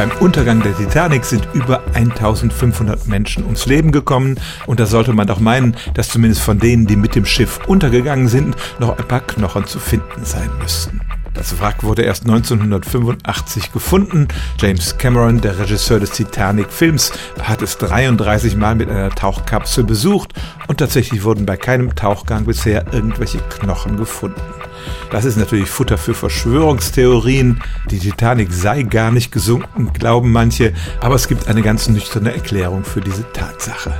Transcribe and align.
Beim 0.00 0.12
Untergang 0.18 0.62
der 0.62 0.74
Titanic 0.74 1.26
sind 1.26 1.46
über 1.52 1.82
1500 1.92 3.06
Menschen 3.06 3.44
ums 3.44 3.66
Leben 3.66 3.92
gekommen 3.92 4.40
und 4.64 4.80
da 4.80 4.86
sollte 4.86 5.12
man 5.12 5.26
doch 5.26 5.40
meinen, 5.40 5.76
dass 5.92 6.08
zumindest 6.08 6.40
von 6.40 6.58
denen, 6.58 6.86
die 6.86 6.96
mit 6.96 7.14
dem 7.14 7.26
Schiff 7.26 7.60
untergegangen 7.66 8.26
sind, 8.26 8.56
noch 8.78 8.96
ein 8.96 9.06
paar 9.06 9.20
Knochen 9.20 9.66
zu 9.66 9.78
finden 9.78 10.24
sein 10.24 10.48
müssten. 10.58 11.02
Das 11.34 11.60
Wrack 11.60 11.84
wurde 11.84 12.02
erst 12.02 12.22
1985 12.24 13.72
gefunden. 13.72 14.28
James 14.58 14.98
Cameron, 14.98 15.40
der 15.40 15.58
Regisseur 15.58 16.00
des 16.00 16.10
Titanic-Films, 16.10 17.12
hat 17.42 17.62
es 17.62 17.78
33 17.78 18.56
Mal 18.56 18.74
mit 18.74 18.90
einer 18.90 19.10
Tauchkapsel 19.10 19.84
besucht 19.84 20.32
und 20.66 20.78
tatsächlich 20.78 21.24
wurden 21.24 21.46
bei 21.46 21.56
keinem 21.56 21.94
Tauchgang 21.94 22.44
bisher 22.44 22.92
irgendwelche 22.92 23.38
Knochen 23.38 23.96
gefunden. 23.96 24.40
Das 25.10 25.24
ist 25.24 25.36
natürlich 25.36 25.68
Futter 25.68 25.98
für 25.98 26.14
Verschwörungstheorien. 26.14 27.62
Die 27.90 27.98
Titanic 27.98 28.52
sei 28.52 28.82
gar 28.82 29.10
nicht 29.10 29.32
gesunken, 29.32 29.92
glauben 29.92 30.32
manche, 30.32 30.72
aber 31.00 31.14
es 31.14 31.28
gibt 31.28 31.48
eine 31.48 31.62
ganz 31.62 31.88
nüchterne 31.88 32.32
Erklärung 32.32 32.84
für 32.84 33.00
diese 33.00 33.30
Tatsache. 33.32 33.92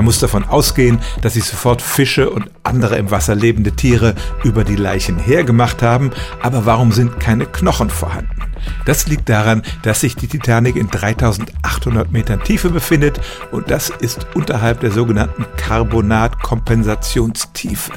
Man 0.00 0.06
muss 0.06 0.18
davon 0.18 0.44
ausgehen, 0.44 0.98
dass 1.20 1.34
sich 1.34 1.44
sofort 1.44 1.82
Fische 1.82 2.30
und 2.30 2.50
andere 2.62 2.96
im 2.96 3.10
Wasser 3.10 3.34
lebende 3.34 3.72
Tiere 3.72 4.14
über 4.44 4.64
die 4.64 4.76
Leichen 4.76 5.18
hergemacht 5.18 5.82
haben, 5.82 6.10
aber 6.40 6.64
warum 6.64 6.90
sind 6.90 7.20
keine 7.20 7.44
Knochen 7.44 7.90
vorhanden? 7.90 8.40
Das 8.86 9.08
liegt 9.08 9.28
daran, 9.28 9.60
dass 9.82 10.00
sich 10.00 10.16
die 10.16 10.26
Titanic 10.26 10.76
in 10.76 10.88
3800 10.88 12.10
Metern 12.12 12.42
Tiefe 12.42 12.70
befindet 12.70 13.20
und 13.52 13.70
das 13.70 13.90
ist 13.90 14.26
unterhalb 14.32 14.80
der 14.80 14.90
sogenannten 14.90 15.44
Carbonatkompensationstiefe. 15.58 17.92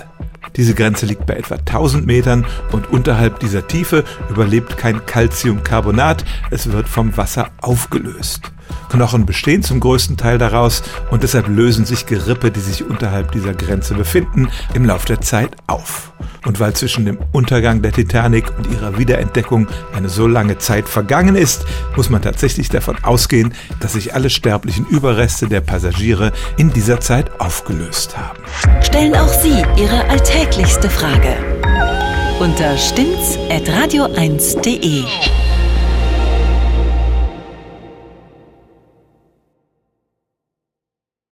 Diese 0.58 0.73
Grenze 0.73 1.05
liegt 1.05 1.25
bei 1.25 1.35
etwa 1.35 1.55
1000 1.55 2.05
Metern 2.05 2.45
und 2.73 2.91
unterhalb 2.91 3.39
dieser 3.39 3.66
Tiefe 3.66 4.03
überlebt 4.30 4.77
kein 4.77 5.05
Calciumcarbonat, 5.05 6.25
es 6.52 6.70
wird 6.70 6.89
vom 6.89 7.16
Wasser 7.16 7.52
aufgelöst. 7.61 8.52
Knochen 8.90 9.26
bestehen 9.26 9.64
zum 9.64 9.80
größten 9.80 10.17
Teil 10.17 10.38
daraus 10.38 10.83
und 11.11 11.23
deshalb 11.23 11.47
lösen 11.47 11.86
sich 11.86 12.06
Gerippe, 12.06 12.52
die 12.52 12.59
sich 12.59 12.83
unterhalb 12.83 13.31
dieser 13.31 13.53
Grenze 13.53 13.95
befinden, 13.95 14.50
im 14.73 14.86
Lauf 14.86 15.06
der 15.06 15.22
Zeit 15.22 15.56
auf. 15.67 16.11
Und 16.45 16.59
weil 16.59 16.73
zwischen 16.73 17.06
dem 17.06 17.17
Untergang 17.31 17.81
der 17.81 17.91
Titanic 17.91 18.45
und 18.58 18.72
ihrer 18.72 18.97
Wiederentdeckung 18.97 19.67
eine 19.94 20.09
so 20.09 20.28
lange 20.28 20.58
Zeit 20.58 20.88
vergangen 20.88 21.36
ist, 21.36 21.66
muss 21.95 22.09
man 22.09 22.22
tatsächlich 22.22 22.69
davon 22.69 22.97
ausgehen, 23.03 23.53
dass 23.80 23.94
sich 23.94 24.14
alle 24.14 24.30
sterblichen 24.30 24.86
Überreste 24.88 25.47
der 25.47 25.61
Passagiere 25.61 26.31
in 26.58 26.72
dieser 26.72 27.00
Zeit 27.00 27.39
aufgelöst 27.39 28.17
haben. 28.17 28.39
Stellen 28.81 29.16
auch 29.16 29.34
Sie 29.41 29.64
Ihre 29.78 30.08
alltäglichste 30.09 30.89
Frage 30.89 31.38
unter 32.39 32.78
stimmt's 32.78 33.38
at 33.50 33.69
radio1.de. 33.69 35.06